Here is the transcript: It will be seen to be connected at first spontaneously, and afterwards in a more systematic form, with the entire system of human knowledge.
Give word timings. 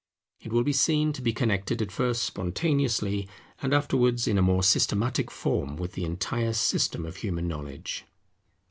It 0.39 0.51
will 0.51 0.63
be 0.63 0.73
seen 0.73 1.13
to 1.13 1.21
be 1.21 1.31
connected 1.31 1.79
at 1.79 1.91
first 1.91 2.23
spontaneously, 2.23 3.29
and 3.61 3.71
afterwards 3.71 4.27
in 4.27 4.39
a 4.39 4.41
more 4.41 4.63
systematic 4.63 5.29
form, 5.29 5.75
with 5.77 5.91
the 5.93 6.05
entire 6.05 6.53
system 6.53 7.05
of 7.05 7.17
human 7.17 7.47
knowledge. 7.47 8.05